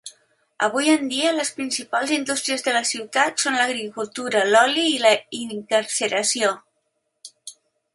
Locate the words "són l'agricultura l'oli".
3.45-4.91